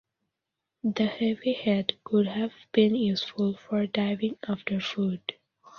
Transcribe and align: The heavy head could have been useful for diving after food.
The 0.83 1.05
heavy 1.05 1.53
head 1.53 1.93
could 2.03 2.25
have 2.25 2.53
been 2.71 2.95
useful 2.95 3.53
for 3.69 3.85
diving 3.85 4.35
after 4.49 4.79
food. 4.81 5.21